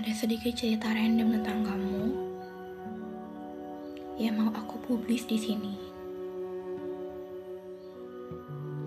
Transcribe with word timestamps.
Ada 0.00 0.16
sedikit 0.16 0.56
cerita 0.56 0.88
random 0.88 1.28
tentang 1.36 1.60
kamu 1.60 2.04
yang 4.16 4.32
mau 4.40 4.48
aku 4.48 4.80
publis 4.88 5.28
di 5.28 5.36
sini. 5.36 5.76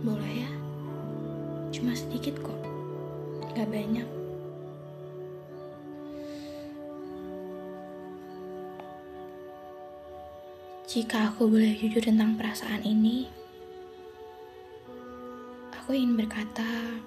Boleh 0.01 0.33
ya? 0.41 0.49
Cuma 1.69 1.93
sedikit 1.93 2.33
kok, 2.41 2.57
gak 3.53 3.69
banyak. 3.69 4.09
Jika 10.89 11.29
aku 11.29 11.45
boleh 11.45 11.77
jujur 11.77 12.01
tentang 12.01 12.33
perasaan 12.41 12.81
ini, 12.81 13.29
aku 15.77 15.93
ingin 15.93 16.17
berkata, 16.17 16.97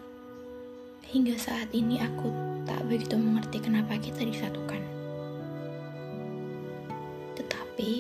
hingga 1.10 1.34
saat 1.34 1.74
ini 1.74 1.98
aku 1.98 2.45
tak 2.66 2.82
begitu 2.90 3.14
mengerti 3.14 3.62
kenapa 3.62 3.94
kita 3.96 4.26
disatukan. 4.26 4.82
Tetapi, 7.38 7.90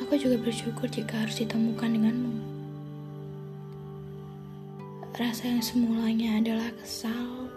aku 0.00 0.12
juga 0.16 0.40
bersyukur 0.40 0.88
jika 0.88 1.22
harus 1.22 1.38
ditemukan 1.38 1.94
denganmu. 1.94 2.34
Rasa 5.18 5.50
yang 5.50 5.60
semulanya 5.60 6.38
adalah 6.40 6.70
kesal, 6.80 7.50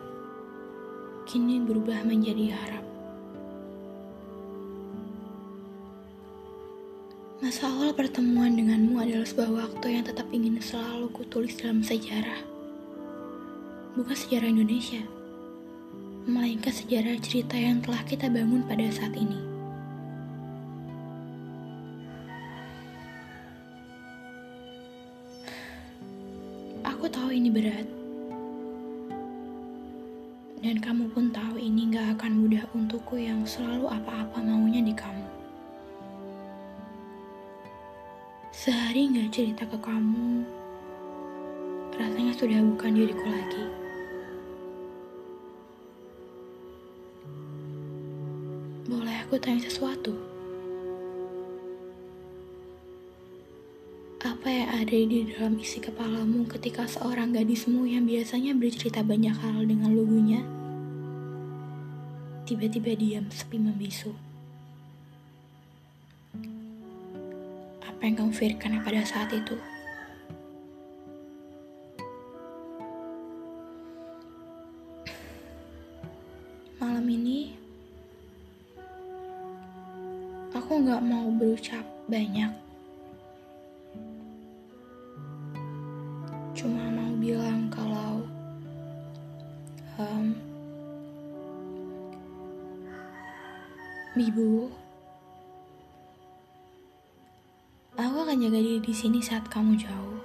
kini 1.29 1.63
berubah 1.63 2.03
menjadi 2.03 2.51
harap. 2.51 2.85
Masa 7.41 7.69
awal 7.69 7.93
pertemuan 7.93 8.57
denganmu 8.57 8.97
adalah 8.97 9.25
sebuah 9.29 9.51
waktu 9.53 9.97
yang 9.97 10.03
tetap 10.05 10.25
ingin 10.33 10.57
selalu 10.57 11.09
kutulis 11.13 11.53
dalam 11.57 11.85
sejarah. 11.85 12.41
Bukan 13.93 14.15
sejarah 14.17 14.49
Indonesia, 14.49 15.05
melainkan 16.29 16.69
sejarah 16.69 17.17
cerita 17.17 17.57
yang 17.57 17.81
telah 17.81 18.05
kita 18.05 18.29
bangun 18.29 18.61
pada 18.69 18.85
saat 18.93 19.17
ini. 19.17 19.41
Aku 26.85 27.09
tahu 27.09 27.33
ini 27.33 27.49
berat, 27.49 27.89
dan 30.61 30.77
kamu 30.77 31.09
pun 31.09 31.33
tahu 31.33 31.57
ini 31.57 31.89
gak 31.89 32.21
akan 32.21 32.45
mudah 32.45 32.61
untukku 32.77 33.17
yang 33.17 33.41
selalu 33.41 33.89
apa-apa 33.89 34.37
maunya 34.45 34.85
di 34.85 34.93
kamu. 34.93 35.25
Sehari 38.53 39.09
gak 39.09 39.33
cerita 39.33 39.65
ke 39.65 39.77
kamu, 39.81 40.45
rasanya 41.97 42.33
sudah 42.37 42.61
bukan 42.61 42.93
diriku 42.93 43.25
lagi. 43.25 43.80
Aku 49.31 49.39
tanya 49.39 49.63
sesuatu? 49.63 50.11
Apa 54.19 54.43
yang 54.51 54.67
ada 54.75 54.91
di 54.91 55.23
dalam 55.31 55.55
isi 55.55 55.79
kepalamu 55.79 56.43
ketika 56.51 56.83
seorang 56.83 57.31
gadismu 57.31 57.87
yang 57.87 58.03
biasanya 58.03 58.51
bercerita 58.51 58.99
banyak 59.07 59.31
hal 59.31 59.63
dengan 59.63 59.95
lugunya 59.95 60.43
tiba-tiba 62.43 62.91
diam 62.91 63.31
sepi 63.31 63.55
membisu? 63.55 64.11
Apa 67.87 68.01
yang 68.03 68.19
kamu 68.19 68.35
pikirkan 68.35 68.83
pada 68.83 69.07
saat 69.07 69.31
itu? 69.31 69.55
Malam 76.83 77.07
ini 77.07 77.60
aku 80.71 80.87
nggak 80.87 81.03
mau 81.03 81.27
berucap 81.35 81.83
banyak. 82.07 82.47
Cuma 86.55 86.87
mau 86.95 87.11
bilang 87.19 87.67
kalau 87.67 88.23
um, 89.99 90.31
Bibu, 94.15 94.71
aku 97.99 98.15
akan 98.23 98.39
jaga 98.39 98.63
diri 98.63 98.79
di 98.79 98.95
sini 98.95 99.19
saat 99.19 99.43
kamu 99.51 99.75
jauh. 99.75 100.23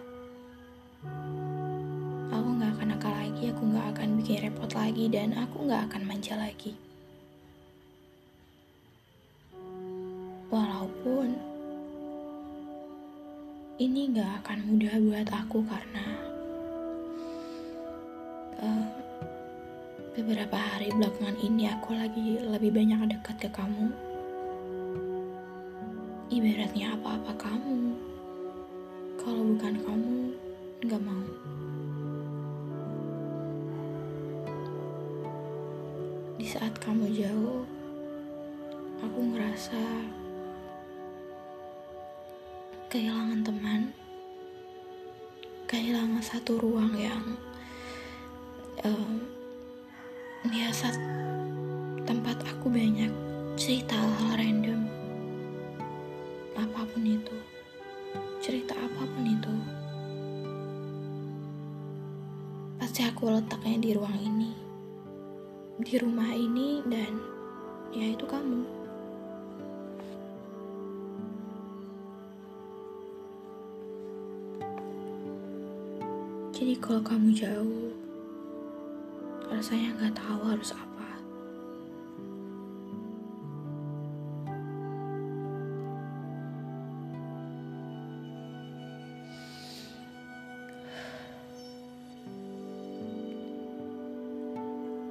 Aku 2.30 2.48
nggak 2.54 2.70
akan 2.70 2.94
nakal 2.94 3.10
lagi, 3.10 3.50
aku 3.50 3.66
nggak 3.66 3.98
akan 3.98 4.08
bikin 4.22 4.46
repot 4.46 4.70
lagi, 4.78 5.10
dan 5.10 5.34
aku 5.34 5.66
nggak 5.66 5.90
akan 5.90 6.06
manja 6.06 6.38
lagi. 6.38 6.78
Walaupun 10.46 11.34
ini 13.82 14.14
gak 14.14 14.46
akan 14.46 14.58
mudah 14.62 14.94
buat 15.02 15.28
aku 15.34 15.58
karena 15.66 16.06
uh, 18.62 18.86
beberapa 20.14 20.54
hari 20.54 20.94
belakangan 20.94 21.34
ini 21.42 21.66
aku 21.74 21.98
lagi 21.98 22.38
lebih 22.38 22.70
banyak 22.70 23.18
dekat 23.18 23.36
ke 23.42 23.50
kamu. 23.50 23.90
Ibaratnya 26.30 26.94
apa-apa 26.94 27.32
kamu. 27.34 27.98
Kalau 29.18 29.42
bukan 29.50 29.74
kamu, 29.82 30.16
gak 30.86 31.02
mau. 31.02 31.26
Di 36.38 36.46
saat 36.46 36.78
kamu 36.78 37.10
jauh, 37.10 37.66
aku 39.02 39.20
ngerasa 39.34 39.82
kehilangan 42.96 43.44
teman, 43.44 43.92
kehilangan 45.68 46.24
satu 46.24 46.56
ruang 46.56 46.96
yang 46.96 47.36
um, 48.88 49.20
biasa 50.48 50.96
tempat 52.08 52.40
aku 52.48 52.72
banyak 52.72 53.12
cerita 53.52 53.92
hal 54.00 54.40
random, 54.40 54.88
apa 56.56 56.88
pun 56.88 57.04
itu, 57.04 57.36
cerita 58.40 58.72
apa 58.72 59.04
pun 59.04 59.24
itu, 59.28 59.54
pasti 62.80 63.04
aku 63.04 63.28
letaknya 63.28 63.76
di 63.76 63.90
ruang 63.92 64.16
ini, 64.24 64.56
di 65.84 66.00
rumah 66.00 66.32
ini 66.32 66.80
dan 66.88 67.12
ya 67.92 68.16
itu 68.16 68.24
kamu. 68.24 68.85
Jadi 76.56 76.72
kalau 76.80 77.04
kamu 77.04 77.36
jauh, 77.36 77.92
rasanya 79.52 79.92
nggak 79.92 80.16
tahu 80.16 80.40
harus 80.40 80.72
apa. 80.72 81.08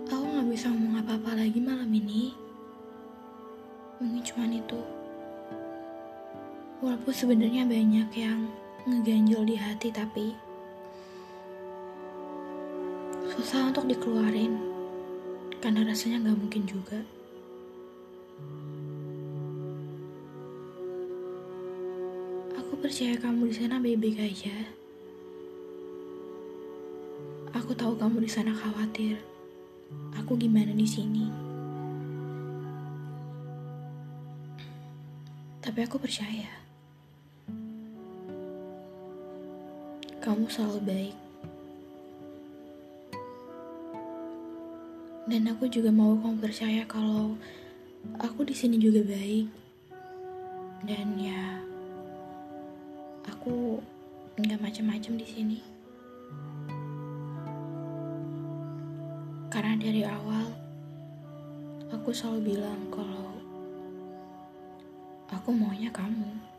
Aku 0.10 0.26
nggak 0.26 0.50
bisa 0.50 0.74
ngomong 0.74 0.98
apa-apa 1.06 1.46
lagi 1.46 1.62
malam 1.62 1.94
ini. 1.94 2.34
Mungkin 4.02 4.26
cuman 4.26 4.50
itu. 4.50 4.82
Walaupun 6.82 7.14
sebenarnya 7.14 7.70
banyak 7.70 8.10
yang 8.18 8.50
ngeganjel 8.90 9.46
di 9.46 9.54
hati 9.62 9.94
tapi 9.94 10.34
susah 13.36 13.68
untuk 13.68 13.84
dikeluarin 13.92 14.56
karena 15.60 15.84
rasanya 15.84 16.24
nggak 16.24 16.40
mungkin 16.40 16.64
juga. 16.64 17.04
Aku 22.56 22.80
percaya 22.80 23.20
kamu 23.20 23.52
di 23.52 23.56
sana 23.60 23.84
baik-baik 23.84 24.24
aja. 24.24 24.56
Aku 27.60 27.76
tahu 27.76 28.00
kamu 28.00 28.24
di 28.24 28.32
sana 28.32 28.56
khawatir. 28.56 29.20
Aku 30.16 30.40
gimana 30.40 30.72
di 30.72 30.88
sini. 30.88 31.28
Tapi 35.60 35.80
aku 35.84 36.00
percaya. 36.00 36.56
Kamu 40.24 40.48
selalu 40.48 40.80
baik. 40.88 41.25
Dan 45.26 45.50
aku 45.50 45.66
juga 45.66 45.90
mau 45.90 46.14
kamu 46.14 46.38
percaya 46.38 46.86
kalau 46.86 47.34
aku 48.22 48.46
di 48.46 48.54
sini 48.54 48.78
juga 48.78 49.02
baik. 49.02 49.50
Dan 50.86 51.18
ya, 51.18 51.66
aku 53.26 53.82
nggak 54.38 54.62
macam-macam 54.62 55.14
di 55.18 55.26
sini. 55.26 55.60
Karena 59.50 59.74
dari 59.82 60.06
awal 60.06 60.46
aku 61.90 62.14
selalu 62.14 62.54
bilang 62.54 62.86
kalau 62.94 63.34
aku 65.34 65.50
maunya 65.50 65.90
kamu. 65.90 66.55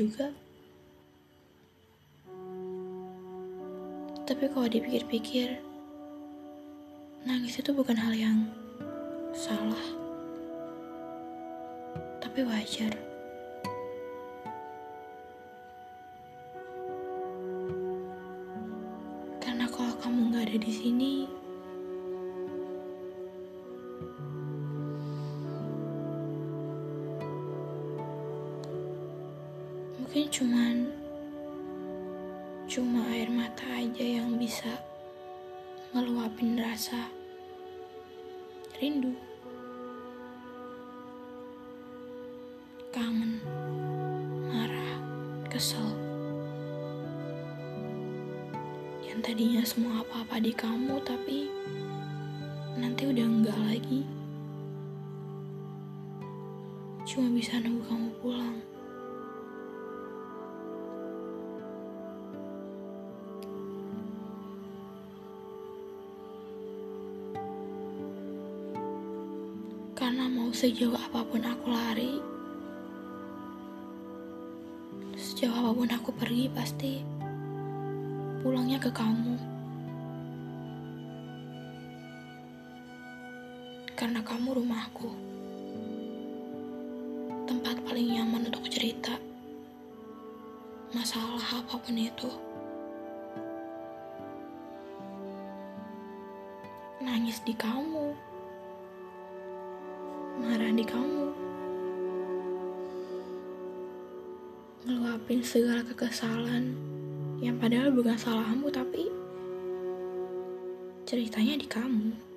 Juga. 0.00 0.32
Tapi 4.24 4.48
kalau 4.48 4.64
dipikir-pikir, 4.64 5.60
nangis 7.28 7.60
itu 7.60 7.76
bukan 7.76 7.98
hal 8.00 8.16
yang 8.16 8.48
salah, 9.36 9.84
tapi 12.24 12.48
wajar. 12.48 12.96
Karena 19.44 19.68
kalau 19.68 19.92
kamu 20.00 20.32
nggak 20.32 20.44
ada 20.48 20.56
di 20.62 20.72
sini, 20.72 21.12
bisa 34.50 34.74
ngeluapin 35.94 36.58
rasa 36.58 37.06
rindu, 38.82 39.14
kangen, 42.90 43.38
marah, 44.50 44.98
kesel. 45.46 45.94
Yang 49.06 49.18
tadinya 49.22 49.62
semua 49.62 50.02
apa-apa 50.02 50.42
di 50.42 50.50
kamu, 50.50 50.98
tapi 51.06 51.46
nanti 52.74 53.06
udah 53.06 53.22
enggak 53.22 53.60
lagi. 53.70 54.02
Cuma 57.06 57.30
bisa 57.30 57.54
nunggu 57.62 57.86
kamu 57.86 58.08
pulang. 58.18 58.58
Karena 70.10 70.26
mau 70.26 70.50
sejauh 70.50 70.98
apa 70.98 71.22
pun 71.22 71.38
aku 71.38 71.70
lari, 71.70 72.18
sejauh 75.14 75.54
apa 75.54 75.70
pun 75.70 75.86
aku 75.86 76.10
pergi 76.18 76.50
pasti 76.50 76.98
pulangnya 78.42 78.82
ke 78.82 78.90
kamu. 78.90 79.38
Karena 83.94 84.18
kamu 84.26 84.58
rumahku. 84.58 85.14
Tempat 87.46 87.78
paling 87.86 88.10
nyaman 88.10 88.50
untuk 88.50 88.66
cerita. 88.66 89.14
Masalah 90.90 91.62
apa 91.62 91.78
pun 91.78 91.94
itu. 91.94 92.30
Nangis 96.98 97.38
di 97.46 97.54
kamu 97.54 97.99
marah 100.40 100.72
di 100.72 100.84
kamu. 100.88 101.24
Ngeluapin 104.88 105.44
segala 105.44 105.84
kekesalan 105.84 106.72
yang 107.44 107.60
padahal 107.60 107.92
bukan 107.92 108.16
salahmu 108.16 108.72
tapi 108.72 109.12
ceritanya 111.04 111.60
di 111.60 111.68
kamu. 111.68 112.30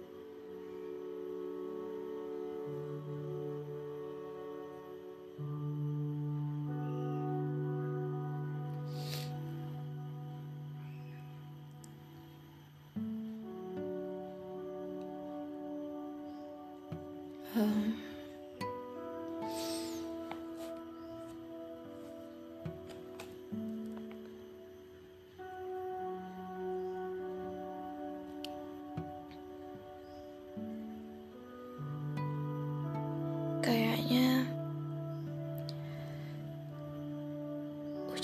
Um, 17.53 17.92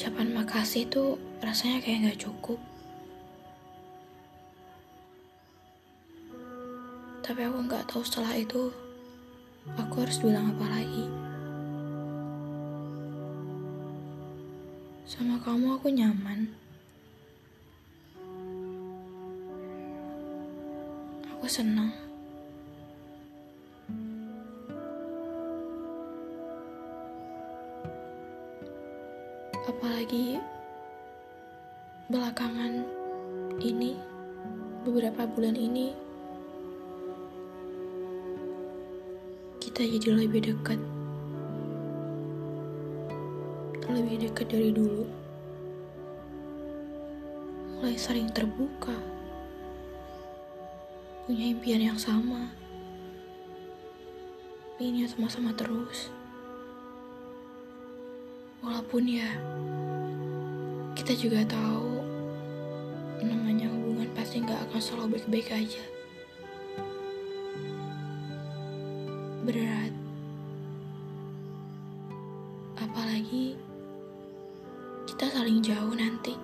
ucapan 0.10 0.42
makasih 0.42 0.90
tuh 0.90 1.22
rasanya 1.38 1.86
kayak 1.86 2.02
nggak 2.02 2.22
cukup. 2.26 2.58
Tapi 7.22 7.46
aku 7.46 7.58
nggak 7.70 7.86
tahu 7.86 8.02
setelah 8.02 8.34
itu 8.34 8.74
aku 9.78 10.02
harus 10.02 10.18
bilang 10.18 10.50
apa 10.50 10.66
lagi. 10.66 11.06
Sama 15.06 15.38
kamu 15.46 15.78
aku 15.78 15.94
nyaman. 15.94 16.58
Aku 21.38 21.46
senang 21.46 21.94
apalagi 29.70 30.42
belakangan 32.10 32.82
ini 33.62 33.94
beberapa 34.82 35.30
bulan 35.30 35.54
ini 35.54 35.94
kita 39.62 39.86
jadi 39.86 40.26
lebih 40.26 40.42
dekat. 40.42 40.82
Lebih 43.86 44.26
dekat 44.26 44.50
dari 44.50 44.74
dulu. 44.74 45.06
Mulai 47.78 47.94
sering 47.94 48.34
terbuka. 48.34 48.98
Punya 51.30 51.46
impian 51.46 51.94
yang 51.94 52.00
sama. 52.02 52.50
Inginnya 54.82 55.06
sama-sama 55.14 55.54
terus 55.54 56.10
walaupun 58.70 59.02
ya 59.10 59.26
kita 60.94 61.18
juga 61.18 61.42
tahu 61.50 62.06
namanya 63.26 63.66
hubungan 63.66 64.06
pasti 64.14 64.46
nggak 64.46 64.62
akan 64.70 64.78
selalu 64.78 65.18
baik-baik 65.18 65.50
aja. 65.50 65.82
Berat. 69.42 69.90
Apalagi 72.78 73.58
kita 75.10 75.26
saling 75.34 75.66
jauh 75.66 75.98
nanti. 75.98 76.38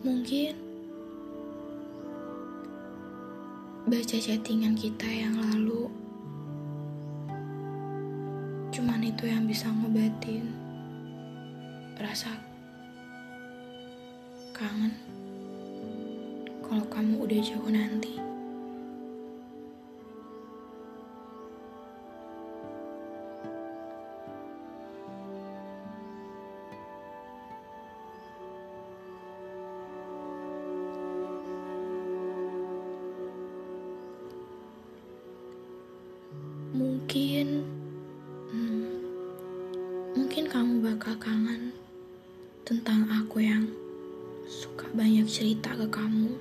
Mungkin 0.00 0.67
baca 3.88 4.20
chattingan 4.20 4.76
kita 4.76 5.08
yang 5.08 5.32
lalu. 5.32 5.88
Cuman 8.68 9.00
itu 9.00 9.24
yang 9.24 9.48
bisa 9.48 9.72
ngobatin 9.72 10.44
rasa 11.96 12.36
kangen 14.52 14.92
kalau 16.60 16.84
kamu 16.92 17.16
udah 17.16 17.40
jauh 17.40 17.72
nanti 17.72 18.27
mungkin 37.08 37.64
hmm, 38.52 38.92
mungkin 40.12 40.44
kamu 40.44 40.84
bakal 40.92 41.16
kangen 41.16 41.72
tentang 42.68 43.08
aku 43.08 43.40
yang 43.40 43.64
suka 44.44 44.84
banyak 44.92 45.24
cerita 45.24 45.72
ke 45.72 45.88
kamu 45.88 46.36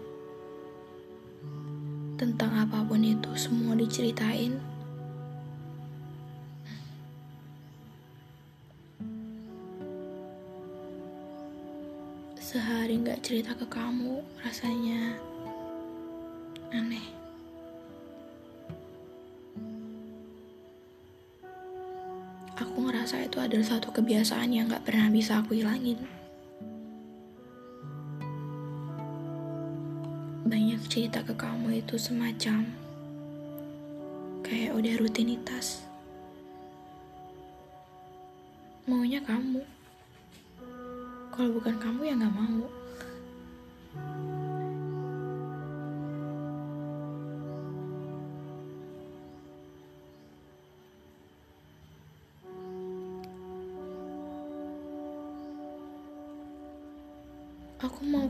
tentang 2.19 2.51
apa 2.51 2.83
pun 2.83 2.99
itu 2.99 3.31
semua 3.39 3.79
diceritain. 3.79 4.59
Sehari 12.43 12.99
nggak 12.99 13.23
cerita 13.23 13.55
ke 13.55 13.63
kamu, 13.71 14.19
rasanya 14.43 15.15
aneh. 16.75 17.16
Ngerasa 23.07 23.23
itu 23.23 23.39
adalah 23.39 23.63
satu 23.71 23.87
kebiasaan 23.95 24.51
yang 24.51 24.67
gak 24.67 24.83
pernah 24.83 25.07
bisa 25.07 25.39
aku 25.39 25.55
hilangin. 25.55 25.95
Banyak 30.43 30.83
cerita 30.91 31.23
ke 31.23 31.31
kamu 31.31 31.87
itu 31.87 31.95
semacam 31.95 32.67
kayak 34.43 34.75
udah 34.75 34.93
rutinitas. 34.99 35.87
Maunya 38.91 39.23
kamu. 39.23 39.63
Kalau 41.31 41.49
bukan 41.55 41.79
kamu 41.79 42.11
ya 42.11 42.13
gak 42.19 42.35
mau. 42.35 42.67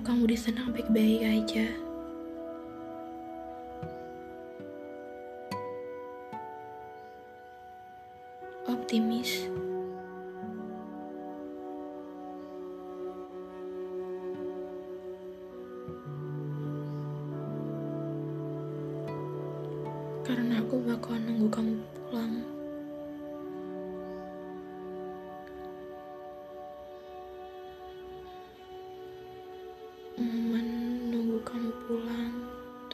Kamu 0.07 0.23
di 0.23 0.39
sana 0.39 0.63
baik-baik 0.71 1.19
aja. 1.19 1.67
Optimis. 8.71 9.51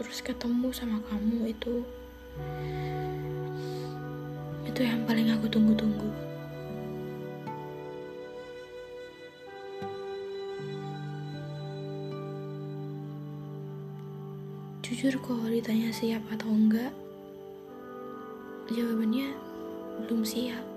Terus 0.04 0.20
ketemu 0.20 0.68
sama 0.76 1.00
kamu 1.08 1.56
itu 1.56 1.80
itu 4.68 4.82
yang 4.84 5.00
paling 5.08 5.32
aku 5.32 5.48
tunggu-tunggu 5.48 6.12
jujur 14.84 15.16
kalau 15.24 15.48
ditanya 15.48 15.88
siap 15.96 16.22
atau 16.28 16.52
enggak 16.52 16.92
jawabannya 18.68 19.32
belum 20.04 20.28
siap 20.28 20.74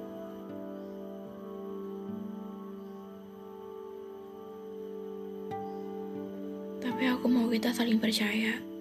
Tapi 6.97 7.13
aku 7.13 7.29
mau 7.29 7.45
kita 7.53 7.77
saling 7.77 8.01
percaya. 8.01 8.76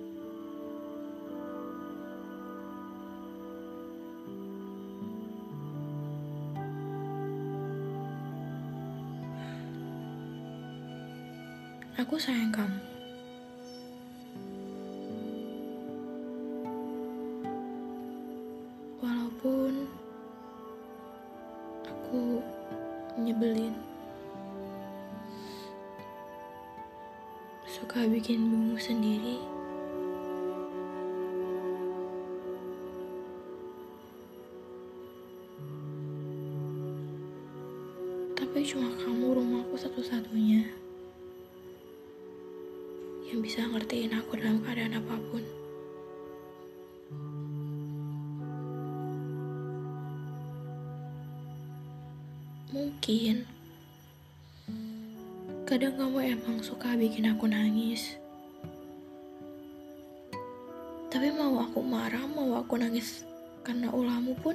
Aku 12.16 12.24
sayang 12.32 12.48
kamu. 12.48 12.80
Walaupun 19.04 19.84
aku 21.84 22.40
nyebelin. 23.20 23.76
suka 27.68 28.08
bikin 28.08 28.48
bingung 28.48 28.80
sendiri. 28.80 29.44
Mungkin 52.86 53.50
Kadang 55.66 55.98
kamu 55.98 56.38
emang 56.38 56.62
suka 56.62 56.94
bikin 56.94 57.26
aku 57.26 57.50
nangis. 57.50 58.22
Tapi 61.10 61.34
mau 61.34 61.66
aku 61.66 61.82
marah, 61.82 62.22
mau 62.30 62.54
aku 62.62 62.78
nangis 62.78 63.26
karena 63.66 63.90
ulahmu 63.90 64.38
pun 64.38 64.54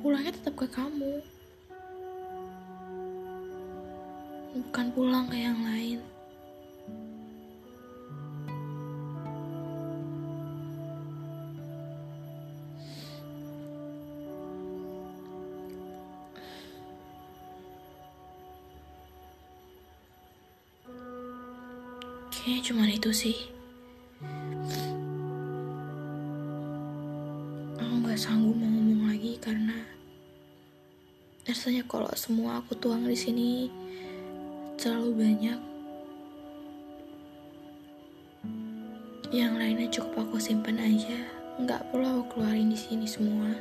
pulangnya 0.00 0.32
tetap 0.32 0.56
ke 0.56 0.64
kamu. 0.72 1.20
Bukan 4.56 4.86
pulang 4.96 5.28
ke 5.28 5.36
yang 5.44 5.60
lain. 5.60 6.00
Kayaknya 22.44 22.64
cuma 22.68 22.84
itu 22.84 23.08
sih. 23.08 23.38
Aku 27.80 27.94
gak 28.04 28.20
sanggup 28.20 28.52
mau 28.52 28.68
ngomong 28.68 29.08
lagi 29.08 29.40
karena 29.40 29.80
rasanya 31.48 31.88
kalau 31.88 32.12
semua 32.12 32.60
aku 32.60 32.76
tuang 32.76 33.08
di 33.08 33.16
sini 33.16 33.72
terlalu 34.76 35.24
banyak. 35.24 35.56
Yang 39.32 39.52
lainnya 39.56 39.88
cukup 39.88 40.28
aku 40.28 40.36
simpan 40.36 40.76
aja. 40.76 41.16
Nggak 41.56 41.80
perlu 41.88 42.20
aku 42.20 42.36
keluarin 42.36 42.68
di 42.68 42.76
sini 42.76 43.08
semua. 43.08 43.56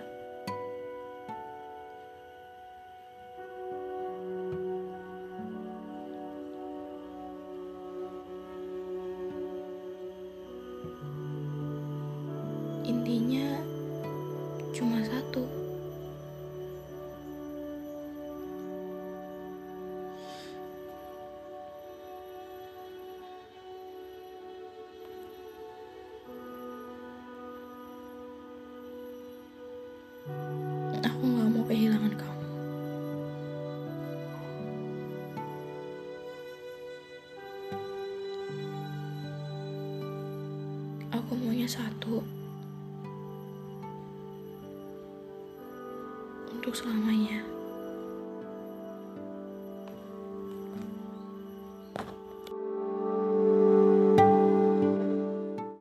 Selamanya. 46.73 47.42